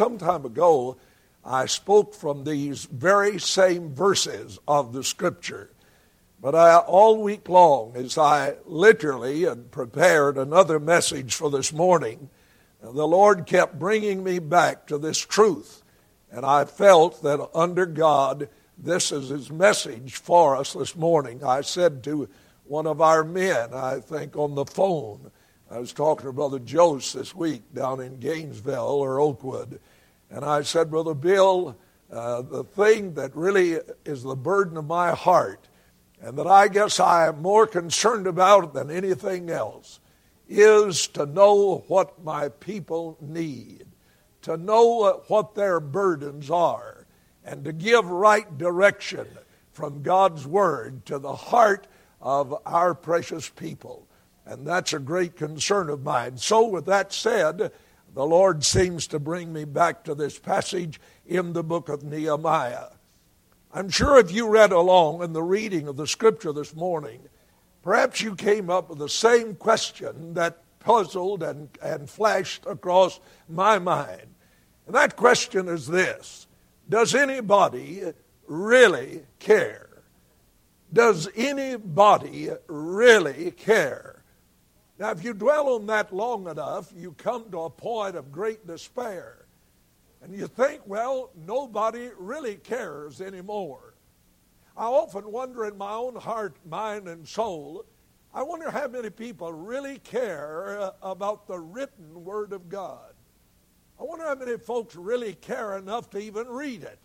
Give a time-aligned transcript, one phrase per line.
[0.00, 0.96] some time ago,
[1.44, 5.68] I spoke from these very same verses of the Scripture.
[6.40, 12.30] But I, all week long, as I literally had prepared another message for this morning,
[12.80, 15.82] the Lord kept bringing me back to this truth.
[16.32, 18.48] And I felt that under God,
[18.78, 21.44] this is His message for us this morning.
[21.44, 22.26] I said to
[22.64, 25.30] one of our men, I think on the phone,
[25.70, 29.78] I was talking to Brother Jose this week down in Gainesville or Oakwood,
[30.30, 31.76] and I said, Brother Bill,
[32.10, 35.68] uh, the thing that really is the burden of my heart,
[36.20, 40.00] and that I guess I am more concerned about than anything else,
[40.48, 43.86] is to know what my people need,
[44.42, 47.06] to know what their burdens are,
[47.44, 49.26] and to give right direction
[49.72, 51.86] from God's Word to the heart
[52.20, 54.06] of our precious people.
[54.44, 56.36] And that's a great concern of mine.
[56.36, 57.72] So, with that said,
[58.14, 62.88] the Lord seems to bring me back to this passage in the book of Nehemiah.
[63.72, 67.20] I'm sure if you read along in the reading of the scripture this morning,
[67.82, 73.78] perhaps you came up with the same question that puzzled and, and flashed across my
[73.78, 74.26] mind.
[74.86, 76.48] And that question is this
[76.88, 78.02] Does anybody
[78.48, 79.86] really care?
[80.92, 84.09] Does anybody really care?
[85.00, 88.66] Now, if you dwell on that long enough, you come to a point of great
[88.66, 89.46] despair.
[90.22, 93.94] And you think, well, nobody really cares anymore.
[94.76, 97.86] I often wonder in my own heart, mind, and soul,
[98.34, 103.14] I wonder how many people really care uh, about the written Word of God.
[103.98, 106.98] I wonder how many folks really care enough to even read it,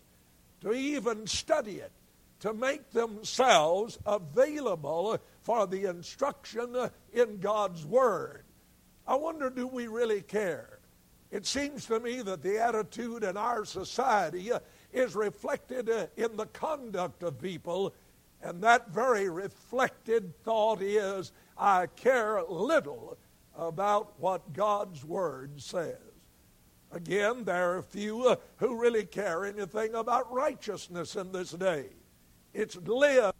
[0.60, 1.92] to even study it,
[2.40, 6.76] to make themselves available for the instruction
[7.12, 8.44] in God's Word.
[9.06, 10.80] I wonder, do we really care?
[11.30, 14.50] It seems to me that the attitude in our society
[14.92, 17.94] is reflected in the conduct of people,
[18.42, 23.16] and that very reflected thought is I care little
[23.56, 25.96] about what God's Word says.
[26.92, 31.86] Again, there are few who really care anything about righteousness in this day.
[32.56, 33.34] It's live.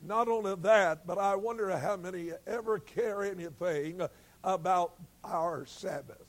[0.00, 4.00] Not only that, but I wonder how many ever care anything
[4.44, 4.94] about
[5.24, 6.24] our Sabbath.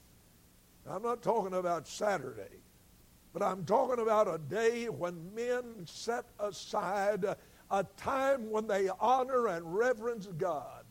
[0.89, 2.57] I'm not talking about Saturday,
[3.33, 7.23] but I'm talking about a day when men set aside
[7.69, 10.85] a time when they honor and reverence God,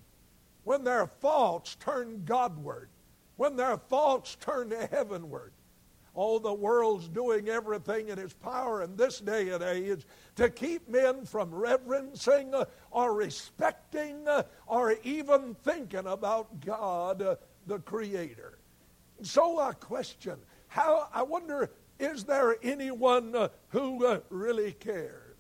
[0.63, 2.89] when their thoughts turn Godward,
[3.41, 5.51] when their thoughts turn to heavenward.
[6.15, 10.05] Oh, the world's doing everything in its power in this day and age
[10.37, 12.53] to keep men from reverencing
[12.91, 14.27] or respecting
[14.67, 18.59] or even thinking about God, the Creator.
[19.23, 20.37] So I question,
[20.69, 25.35] how I wonder, is there anyone uh, who uh, really cares?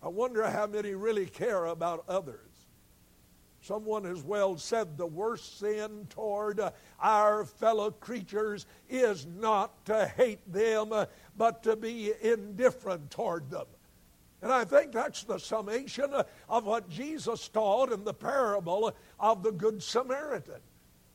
[0.00, 2.47] I wonder how many really care about others.
[3.60, 6.70] Someone has well said the worst sin toward uh,
[7.00, 13.66] our fellow creatures is not to hate them, uh, but to be indifferent toward them.
[14.40, 16.14] And I think that's the summation
[16.48, 20.60] of what Jesus taught in the parable of the Good Samaritan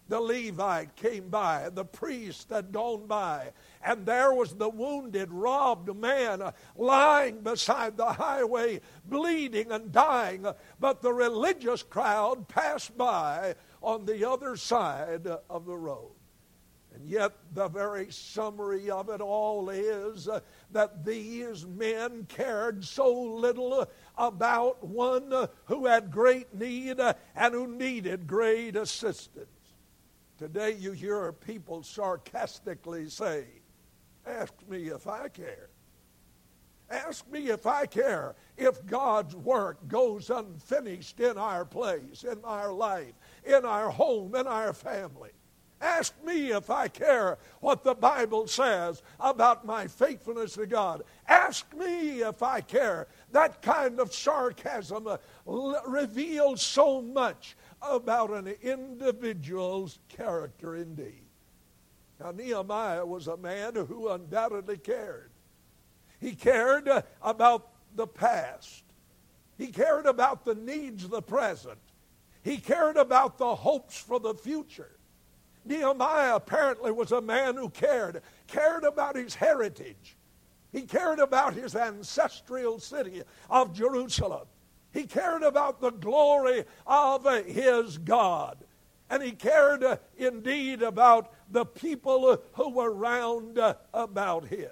[0.10, 3.52] the Levite came by, the priest had gone by,
[3.84, 10.46] and there was the wounded, robbed man uh, lying beside the highway, bleeding and dying.
[10.80, 16.12] But the religious crowd passed by on the other side of the road.
[16.96, 20.42] And yet, the very summary of it all is uh,
[20.72, 23.86] that these men cared so little uh,
[24.16, 29.48] about one who had great need and who needed great assistance.
[30.44, 33.46] Today you hear people sarcastically say,
[34.28, 35.70] Ask me if I care.
[36.90, 42.74] Ask me if I care if God's work goes unfinished in our place, in our
[42.74, 43.14] life,
[43.46, 45.32] in our home, in our family.
[45.80, 51.04] Ask me if I care what the Bible says about my faithfulness to God.
[51.28, 53.08] Ask me if I care.
[53.32, 55.18] That kind of sarcasm uh,
[55.88, 57.56] reveals so much
[57.90, 61.24] about an individual's character indeed.
[62.20, 65.32] Now, Nehemiah was a man who undoubtedly cared.
[66.20, 66.90] He cared
[67.22, 68.84] about the past,
[69.58, 71.80] he cared about the needs of the present,
[72.42, 74.98] he cared about the hopes for the future.
[75.66, 80.18] Nehemiah apparently was a man who cared, cared about his heritage.
[80.72, 84.48] He cared about his ancestral city of Jerusalem.
[84.94, 88.64] He cared about the glory of his God.
[89.10, 94.70] And he cared uh, indeed about the people who were round uh, about him.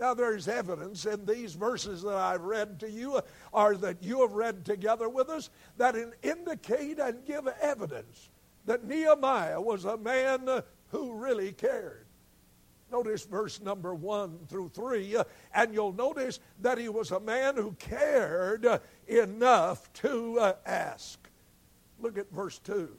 [0.00, 3.20] Now, there's evidence in these verses that I've read to you,
[3.52, 8.30] or that you have read together with us, that indicate and give evidence
[8.64, 12.07] that Nehemiah was a man who really cared.
[12.90, 15.24] Notice verse number one through three, uh,
[15.54, 18.66] and you'll notice that he was a man who cared
[19.06, 21.18] enough to uh, ask.
[22.00, 22.96] Look at verse two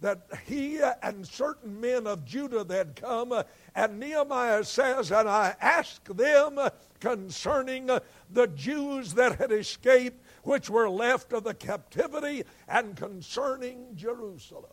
[0.00, 3.34] that he uh, and certain men of Judah had come,
[3.74, 6.58] and Nehemiah says, And I asked them
[7.00, 7.90] concerning
[8.30, 14.64] the Jews that had escaped, which were left of the captivity, and concerning Jerusalem.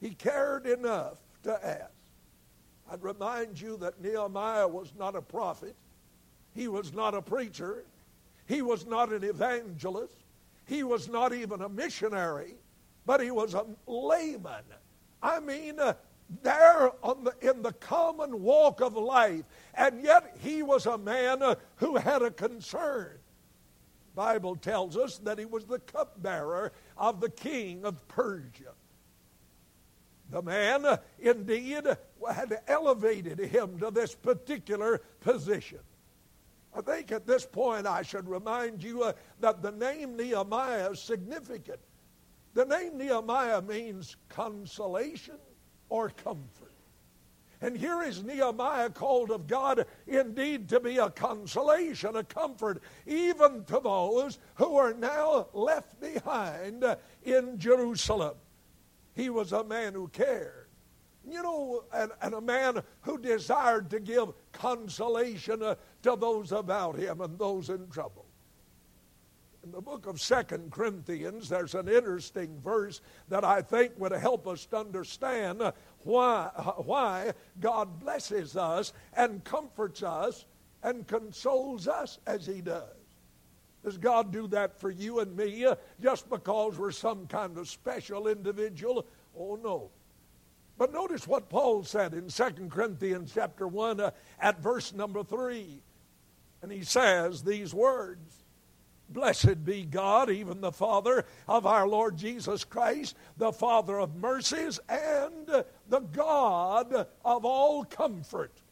[0.00, 1.92] He cared enough to ask.
[2.90, 5.76] I'd remind you that Nehemiah was not a prophet,
[6.54, 7.84] he was not a preacher,
[8.46, 10.14] he was not an evangelist,
[10.66, 12.56] he was not even a missionary
[13.06, 14.62] but he was a layman.
[15.22, 15.94] I mean, uh,
[16.42, 19.44] there the, in the common walk of life,
[19.74, 23.18] and yet he was a man uh, who had a concern.
[24.14, 28.74] Bible tells us that he was the cupbearer of the king of Persia.
[30.30, 31.82] The man, uh, indeed,
[32.28, 35.80] had elevated him to this particular position.
[36.74, 41.00] I think at this point I should remind you uh, that the name Nehemiah is
[41.00, 41.80] significant.
[42.54, 45.38] The name Nehemiah means consolation
[45.88, 46.70] or comfort.
[47.62, 53.64] And here is Nehemiah called of God indeed to be a consolation, a comfort, even
[53.64, 56.84] to those who are now left behind
[57.22, 58.36] in Jerusalem.
[59.14, 60.59] He was a man who cared.
[61.28, 66.98] You know, and, and a man who desired to give consolation uh, to those about
[66.98, 68.26] him and those in trouble.
[69.62, 74.48] In the book of Second Corinthians, there's an interesting verse that I think would help
[74.48, 75.72] us to understand uh,
[76.04, 80.46] why, uh, why God blesses us and comforts us
[80.82, 82.88] and consoles us as He does.
[83.84, 87.68] Does God do that for you and me uh, just because we're some kind of
[87.68, 89.06] special individual?
[89.38, 89.90] Oh, no.
[90.80, 95.78] But notice what Paul said in Second Corinthians chapter 1 uh, at verse number 3.
[96.62, 98.44] And he says these words
[99.10, 104.80] Blessed be God, even the Father of our Lord Jesus Christ, the Father of mercies
[104.88, 105.46] and
[105.90, 108.62] the God of all comfort,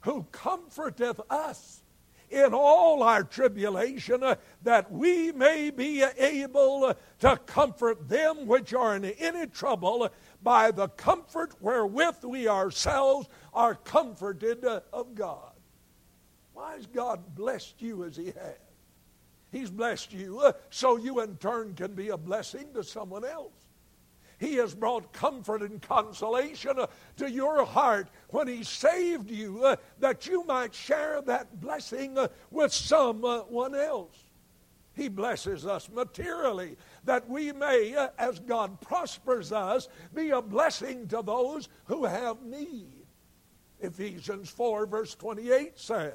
[0.00, 1.82] who comforteth us
[2.30, 4.22] in all our tribulation,
[4.62, 10.08] that we may be able to comfort them which are in any trouble
[10.42, 15.52] by the comfort wherewith we ourselves are comforted of God.
[16.54, 18.56] Why has God blessed you as He has?
[19.50, 23.52] He's blessed you uh, so you in turn can be a blessing to someone else.
[24.38, 26.86] He has brought comfort and consolation uh,
[27.16, 32.16] to your heart when He saved you uh, that you might share that blessing
[32.50, 34.27] with someone else.
[34.98, 41.06] He blesses us materially that we may, uh, as God prospers us, be a blessing
[41.06, 43.06] to those who have need.
[43.78, 46.14] Ephesians 4, verse 28 says,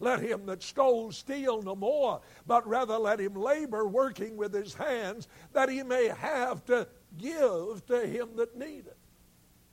[0.00, 4.74] let him that stole steal no more, but rather let him labor, working with his
[4.74, 8.96] hands, that he may have to give to him that needeth.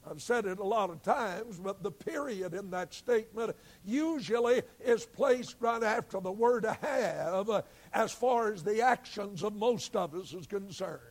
[0.10, 5.06] I've said it a lot of times, but the period in that statement usually is
[5.06, 10.34] placed right after the word have as far as the actions of most of us
[10.34, 11.02] is concerned.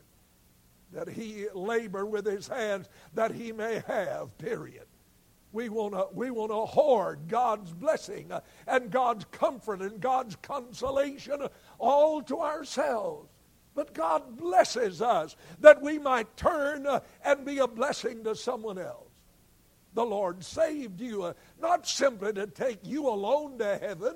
[0.92, 4.86] That he labor with his hands that he may have, period.
[5.52, 8.30] We want to we want to hoard God's blessing
[8.66, 11.48] and God's comfort and God's consolation
[11.78, 13.28] all to ourselves.
[13.76, 18.78] But God blesses us that we might turn uh, and be a blessing to someone
[18.78, 19.10] else.
[19.92, 24.14] The Lord saved you uh, not simply to take you alone to heaven,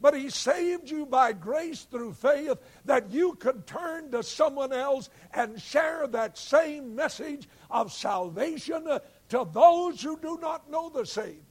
[0.00, 2.56] but He saved you by grace through faith
[2.86, 9.00] that you could turn to someone else and share that same message of salvation uh,
[9.28, 11.44] to those who do not know the Savior.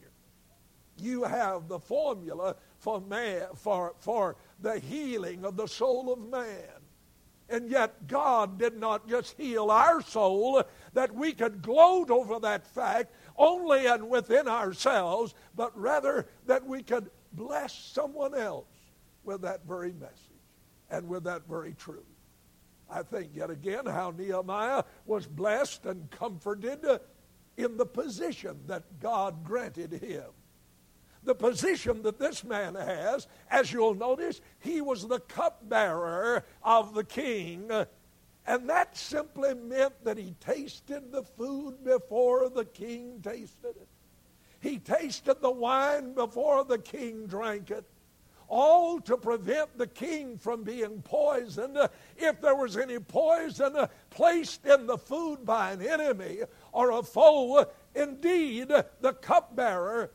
[0.98, 6.80] You have the formula for man for, for the healing of the soul of man.
[7.50, 10.64] And yet, God did not just heal our soul,
[10.94, 16.84] that we could gloat over that fact only and within ourselves, but rather that we
[16.84, 18.68] could bless someone else
[19.24, 20.16] with that very message
[20.90, 22.04] and with that very truth.
[22.90, 26.84] I think yet again how Nehemiah was blessed and comforted
[27.58, 30.26] in the position that God granted him.
[31.24, 37.04] The position that this man has, as you'll notice, he was the cupbearer of the
[37.04, 37.70] king.
[38.48, 43.88] And that simply meant that he tasted the food before the king tasted it.
[44.62, 47.86] He tasted the wine before the king drank it.
[48.48, 51.78] All to prevent the king from being poisoned.
[52.18, 53.76] If there was any poison
[54.10, 56.40] placed in the food by an enemy
[56.72, 60.10] or a foe, indeed, the cupbearer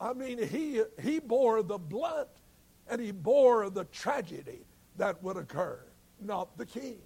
[0.00, 2.28] I mean, he, he bore the blunt
[2.88, 5.80] and he bore the tragedy that would occur,
[6.20, 6.98] not the king.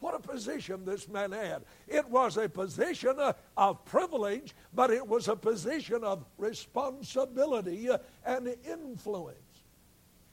[0.00, 1.64] What a position this man had.
[1.88, 3.16] It was a position
[3.56, 7.88] of privilege, but it was a position of responsibility
[8.24, 9.38] and influence.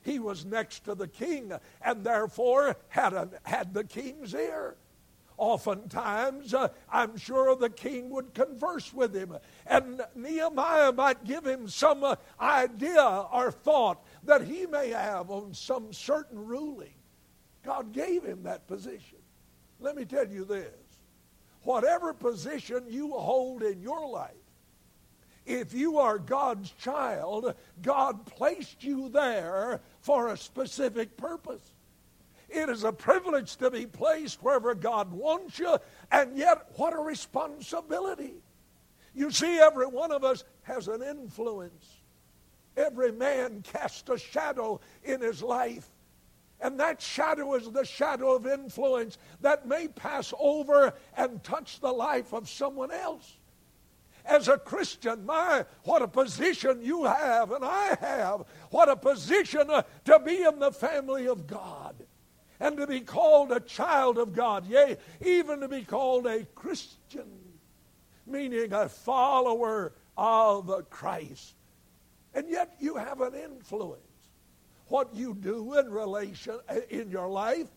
[0.01, 4.75] He was next to the king and therefore had, had the king's ear.
[5.37, 11.67] Oftentimes, uh, I'm sure the king would converse with him, and Nehemiah might give him
[11.67, 16.93] some uh, idea or thought that he may have on some certain ruling.
[17.63, 19.17] God gave him that position.
[19.79, 20.69] Let me tell you this
[21.63, 24.31] whatever position you hold in your life,
[25.45, 31.73] if you are God's child, God placed you there for a specific purpose.
[32.53, 35.75] It is a privilege to be placed wherever God wants you,
[36.12, 38.36] and yet, what a responsibility.
[39.15, 41.98] You see, every one of us has an influence.
[42.77, 45.89] Every man casts a shadow in his life.
[46.62, 51.91] And that shadow is the shadow of influence that may pass over and touch the
[51.91, 53.38] life of someone else.
[54.25, 58.43] As a Christian, my, what a position you have and I have.
[58.69, 61.95] What a position uh, to be in the family of God
[62.60, 67.29] and to be called a child of God, yea, even to be called a Christian,
[68.25, 71.55] meaning a follower of Christ.
[72.33, 74.01] And yet you have an influence.
[74.88, 77.69] What you do in relation in your life,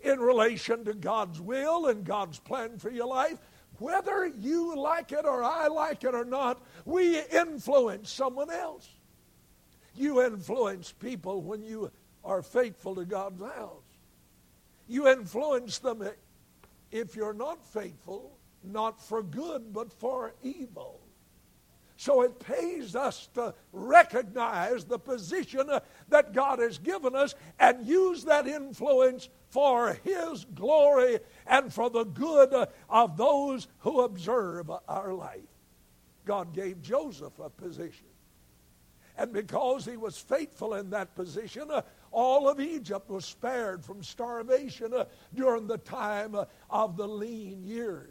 [0.00, 3.38] in relation to God's will and God's plan for your life,
[3.78, 8.88] whether you like it or I like it or not, we influence someone else.
[9.96, 11.90] You influence people when you
[12.24, 13.83] are faithful to God's house.
[14.86, 16.06] You influence them
[16.90, 21.00] if you're not faithful, not for good, but for evil.
[21.96, 25.70] So it pays us to recognize the position
[26.08, 32.04] that God has given us and use that influence for His glory and for the
[32.04, 35.40] good of those who observe our life.
[36.24, 38.06] God gave Joseph a position.
[39.16, 41.70] And because he was faithful in that position,
[42.14, 45.04] all of Egypt was spared from starvation uh,
[45.34, 48.08] during the time uh, of the lean years.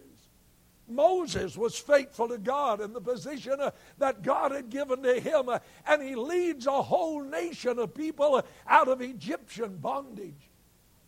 [0.90, 5.48] Moses was faithful to God in the position uh, that God had given to him,
[5.48, 10.50] uh, and he leads a whole nation of people uh, out of Egyptian bondage.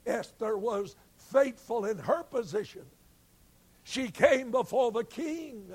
[0.05, 2.85] Esther was faithful in her position.
[3.83, 5.69] She came before the king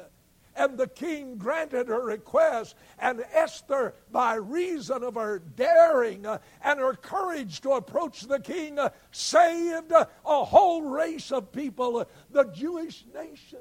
[0.57, 2.75] and the king granted her request.
[2.99, 8.79] And Esther, by reason of her daring uh, and her courage to approach the king,
[8.79, 13.61] uh, saved uh, a whole race of people, the Jewish nation.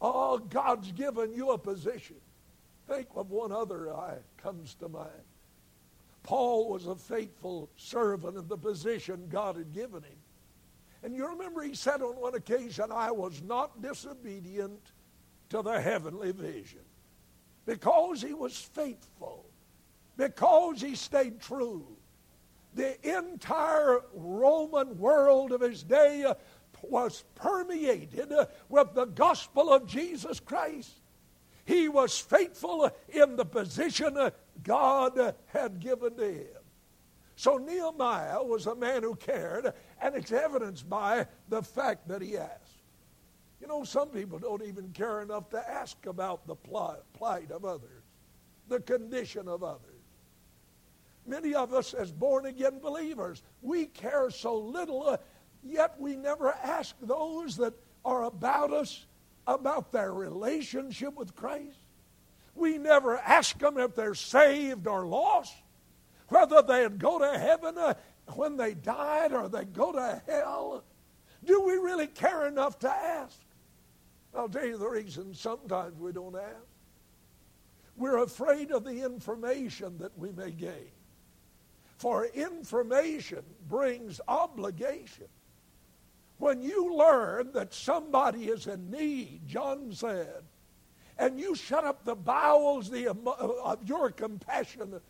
[0.00, 2.16] Oh, God's given you a position.
[2.88, 5.10] Think of one other eye comes to mind.
[6.22, 10.18] Paul was a faithful servant of the position God had given him.
[11.02, 14.92] And you remember he said on one occasion, I was not disobedient
[15.50, 16.80] to the heavenly vision.
[17.64, 19.44] Because he was faithful,
[20.16, 21.86] because he stayed true.
[22.74, 26.30] The entire Roman world of his day
[26.82, 28.32] was permeated
[28.68, 30.92] with the gospel of Jesus Christ.
[31.64, 34.16] He was faithful in the position
[34.62, 36.46] God had given to him.
[37.34, 42.38] So Nehemiah was a man who cared, and it's evidenced by the fact that he
[42.38, 42.65] asked.
[43.60, 48.02] You know, some people don't even care enough to ask about the plight of others,
[48.68, 49.80] the condition of others.
[51.26, 55.16] Many of us, as born again believers, we care so little, uh,
[55.64, 59.06] yet we never ask those that are about us
[59.46, 61.78] about their relationship with Christ.
[62.54, 65.54] We never ask them if they're saved or lost,
[66.28, 67.94] whether they'd go to heaven uh,
[68.34, 70.84] when they died or they go to hell.
[71.46, 73.38] Do we really care enough to ask?
[74.34, 76.66] I'll tell you the reason sometimes we don't ask.
[77.96, 80.90] We're afraid of the information that we may gain.
[81.96, 85.28] For information brings obligation.
[86.38, 90.42] When you learn that somebody is in need, John said,
[91.16, 95.00] and you shut up the bowels of your compassion,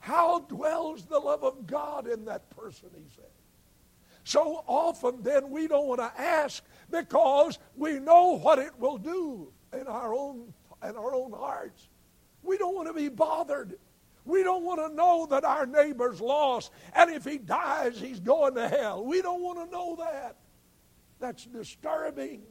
[0.00, 3.24] how dwells the love of God in that person, he said.
[4.24, 9.52] So often then we don't want to ask because we know what it will do
[9.72, 11.88] in our own in our own hearts.
[12.42, 13.78] We don't want to be bothered.
[14.24, 18.54] We don't want to know that our neighbor's lost and if he dies he's going
[18.54, 19.04] to hell.
[19.04, 20.36] We don't want to know that.
[21.18, 22.42] That's disturbing.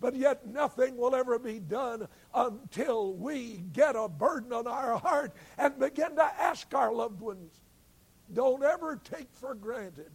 [0.00, 5.32] But yet nothing will ever be done until we get a burden on our heart
[5.58, 7.60] and begin to ask our loved ones.
[8.32, 10.10] Don't ever take for granted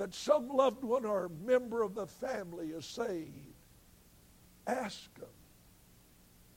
[0.00, 3.52] that some loved one or member of the family is saved.
[4.66, 5.28] Ask them.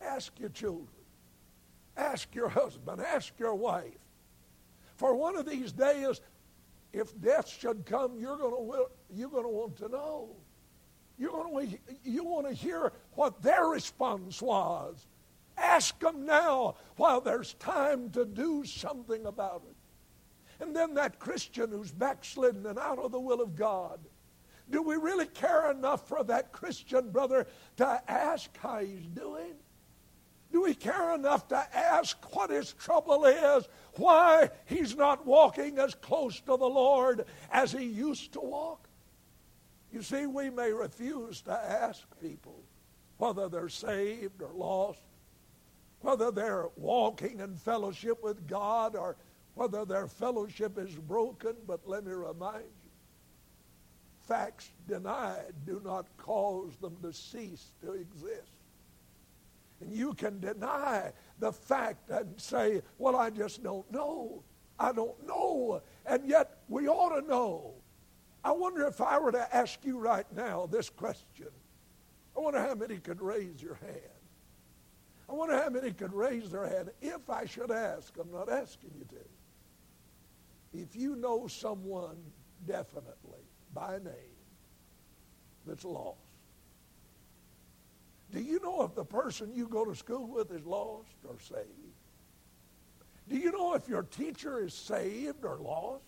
[0.01, 0.87] Ask your children.
[1.97, 3.01] Ask your husband.
[3.01, 3.99] Ask your wife.
[4.95, 6.21] For one of these days,
[6.93, 8.53] if death should come, you're going
[9.13, 10.29] you're to want to know.
[11.17, 15.05] You're to you want to hear what their response was.
[15.57, 19.75] Ask them now while there's time to do something about it.
[20.63, 23.99] And then that Christian who's backslidden and out of the will of God.
[24.69, 29.55] Do we really care enough for that Christian brother to ask how he's doing?
[30.53, 33.67] Do we care enough to ask what his trouble is?
[33.97, 38.87] Why he's not walking as close to the Lord as he used to walk?
[39.91, 42.63] You see, we may refuse to ask people
[43.17, 45.01] whether they're saved or lost,
[45.99, 49.17] whether they're walking in fellowship with God or
[49.55, 52.91] whether their fellowship is broken, but let me remind you,
[54.27, 58.51] facts denied do not cause them to cease to exist.
[59.81, 64.43] And you can deny the fact and say, well, I just don't know.
[64.79, 65.81] I don't know.
[66.05, 67.73] And yet we ought to know.
[68.43, 71.47] I wonder if I were to ask you right now this question.
[72.35, 73.99] I wonder how many could raise your hand.
[75.29, 78.13] I wonder how many could raise their hand if I should ask.
[78.19, 79.23] I'm not asking you to.
[80.73, 82.17] If you know someone
[82.65, 84.13] definitely by name
[85.65, 86.17] that's lost,
[88.31, 91.67] do you know if the person you go to school with is lost or saved?
[93.29, 96.03] Do you know if your teacher is saved or lost?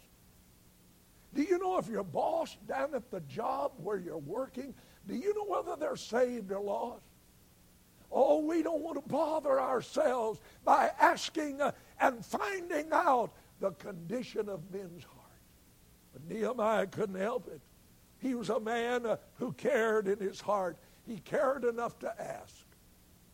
[1.36, 4.74] Do you know if your boss down at the job where you're working,
[5.08, 7.04] do you know whether they're saved or lost?
[8.12, 14.50] Oh, we don't want to bother ourselves by asking uh, and finding out the condition
[14.50, 15.22] of men's hearts.
[16.14, 17.62] But Nehemiah couldn't help it.
[18.20, 22.66] He was a man uh, who cared in his heart he cared enough to ask.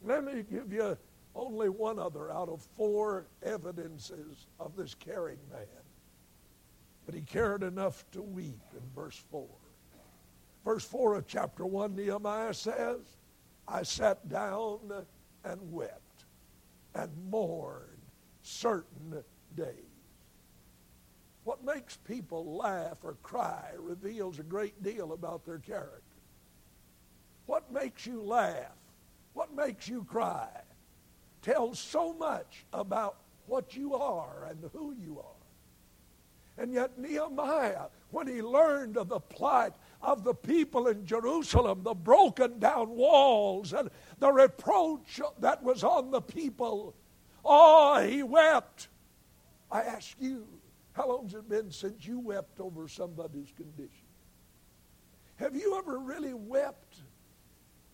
[0.03, 0.97] Let me give you
[1.35, 5.65] only one other out of four evidences of this caring man.
[7.05, 9.47] But he cared enough to weep in verse 4.
[10.65, 12.99] Verse 4 of chapter 1, Nehemiah says,
[13.67, 14.79] I sat down
[15.43, 16.25] and wept
[16.93, 17.87] and mourned
[18.43, 19.23] certain
[19.55, 19.90] days.
[21.43, 26.01] What makes people laugh or cry reveals a great deal about their character.
[27.47, 28.77] What makes you laugh?
[29.33, 30.49] What makes you cry?
[31.41, 36.61] Tells so much about what you are and who you are.
[36.61, 41.95] And yet, Nehemiah, when he learned of the plight of the people in Jerusalem, the
[41.95, 46.93] broken down walls, and the reproach that was on the people,
[47.43, 48.89] oh, he wept.
[49.71, 50.45] I ask you,
[51.01, 54.05] how long's it been since you wept over somebody's condition?
[55.37, 56.97] Have you ever really wept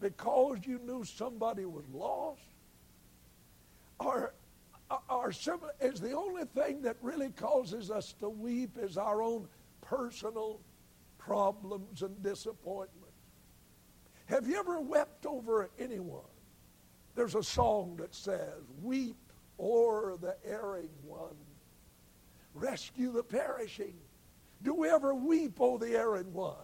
[0.01, 2.41] because you knew somebody was lost?
[3.99, 4.33] Or,
[5.09, 9.47] or some, is the only thing that really causes us to weep is our own
[9.79, 10.59] personal
[11.17, 13.07] problems and disappointments?
[14.25, 16.23] Have you ever wept over anyone?
[17.15, 19.15] There's a song that says, Weep
[19.57, 21.37] o'er the erring one,
[22.59, 23.93] rescue the perishing.
[24.63, 26.55] Do we ever weep over the erring one?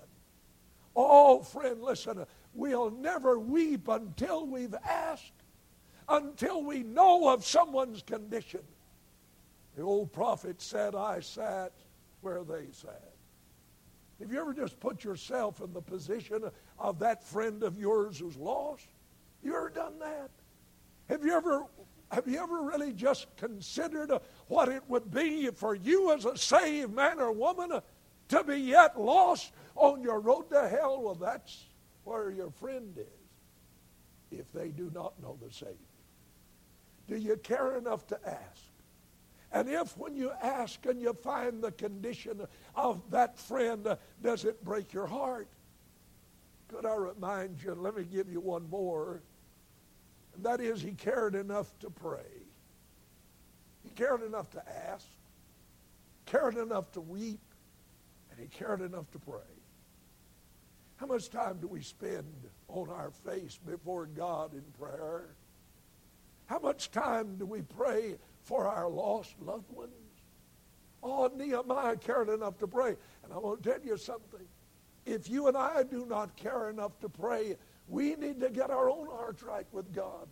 [0.95, 2.25] Oh, friend, listen.
[2.53, 5.34] We'll never weep until we've asked,
[6.08, 8.62] until we know of someone's condition.
[9.75, 11.71] The old prophet said, I sat
[12.21, 13.12] where they sat.
[14.19, 16.43] Have you ever just put yourself in the position
[16.77, 18.86] of that friend of yours who's lost?
[19.43, 20.29] You ever done that?
[21.10, 21.65] Have you ever
[22.13, 24.12] have you ever really just considered
[24.47, 27.82] what it would be for you as a saved man or woman
[28.30, 31.02] to be yet lost on your road to hell?
[31.02, 31.65] Well, that's
[32.04, 35.76] where your friend is if they do not know the Savior?
[37.08, 38.62] Do you care enough to ask?
[39.52, 42.41] And if when you ask and you find the condition
[42.76, 45.47] of that friend, uh, does it break your heart?
[46.69, 49.21] Could I remind you, let me give you one more.
[50.36, 52.43] And that is, he cared enough to pray.
[53.84, 55.06] He cared enough to ask,
[56.26, 57.41] cared enough to weep,
[58.32, 59.41] and he cared enough to pray.
[60.96, 62.34] How much time do we spend
[62.67, 65.36] on our face before God in prayer?
[66.46, 69.91] How much time do we pray for our lost loved ones?
[71.02, 72.96] Oh, Nehemiah cared enough to pray.
[73.24, 74.48] And I want to tell you something.
[75.06, 78.89] If you and I do not care enough to pray, we need to get our
[78.89, 80.28] own hearts right with God.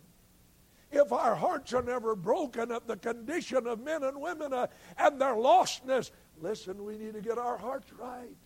[0.90, 4.66] If our hearts are never broken at the condition of men and women uh,
[4.98, 6.10] and their lostness,
[6.40, 8.36] listen, we need to get our hearts right.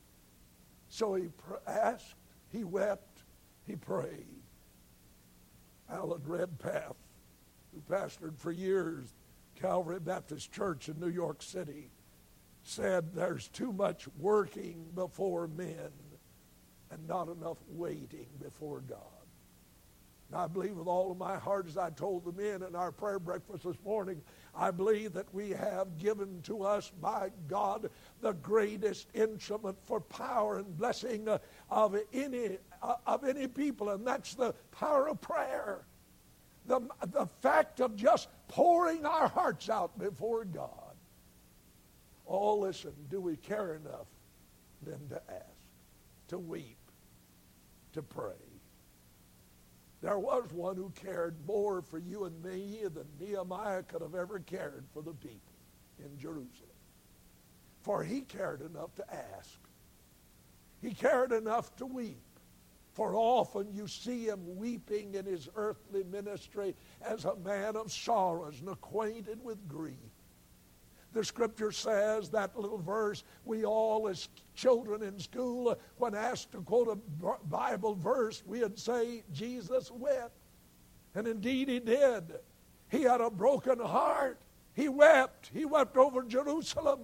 [0.89, 2.15] So he pr- asked,
[2.53, 3.25] he wept,
[3.67, 4.27] he prayed.
[5.91, 6.97] Alan Redpath,
[7.73, 9.13] who pastored for years
[9.57, 11.91] Calvary Baptist Church in New York City,
[12.63, 15.91] said there's too much working before men
[16.91, 19.01] and not enough waiting before God.
[20.31, 22.91] And I believe with all of my heart, as I told the men in our
[22.91, 24.21] prayer breakfast this morning,
[24.55, 30.59] I believe that we have given to us by God the greatest instrument for power
[30.59, 31.39] and blessing uh,
[31.71, 35.85] of any, uh, of any people, and that's the power of prayer.
[36.67, 36.81] The,
[37.13, 40.97] the fact of just pouring our hearts out before God.
[42.27, 44.09] Oh, listen, do we care enough
[44.83, 45.56] then to ask,
[46.29, 46.79] to weep,
[47.93, 48.33] to pray?
[50.03, 54.39] There was one who cared more for you and me than Nehemiah could have ever
[54.41, 55.55] cared for the people
[55.99, 56.71] in Jerusalem.
[57.81, 59.59] For he cared enough to ask.
[60.83, 62.23] He cared enough to weep.
[62.93, 68.61] For often you see him weeping in his earthly ministry as a man of sorrows
[68.61, 70.16] and acquainted with grief.
[71.17, 76.61] The scripture says that little verse, we all as children in school, when asked to
[76.61, 80.37] quote a Bible verse, we'd say, Jesus wept.
[81.15, 82.35] And indeed he did.
[82.91, 84.39] He had a broken heart.
[84.75, 85.51] He wept.
[85.55, 87.01] He wept over Jerusalem.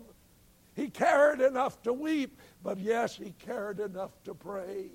[0.77, 4.91] He cared enough to weep, but yes, he cared enough to pray,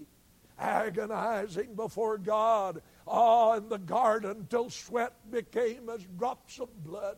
[0.60, 2.84] agonizing before God.
[3.08, 7.18] Ah, in the garden till sweat became as drops of blood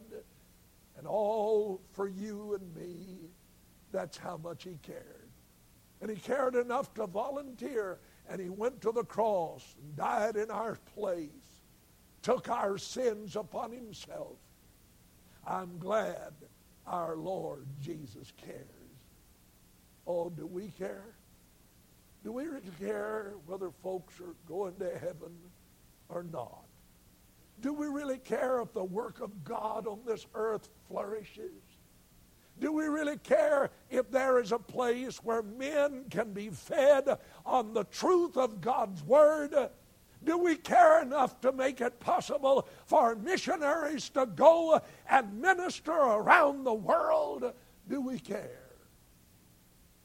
[0.99, 3.31] and all for you and me.
[3.91, 5.29] That's how much he cared.
[6.01, 10.51] And he cared enough to volunteer, and he went to the cross and died in
[10.51, 11.29] our place,
[12.21, 14.37] took our sins upon himself.
[15.47, 16.33] I'm glad
[16.85, 18.65] our Lord Jesus cares.
[20.05, 21.15] Oh, do we care?
[22.23, 25.31] Do we really care whether folks are going to heaven
[26.09, 26.65] or not?
[27.61, 31.51] Do we really care if the work of God on this earth flourishes?
[32.59, 37.73] Do we really care if there is a place where men can be fed on
[37.73, 39.55] the truth of God's Word?
[40.23, 46.65] Do we care enough to make it possible for missionaries to go and minister around
[46.65, 47.53] the world?
[47.87, 48.69] Do we care?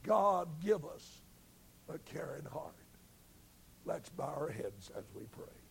[0.05, 1.23] God, give us
[1.93, 2.75] a caring heart.
[3.85, 5.64] Let's bow our heads as we pray.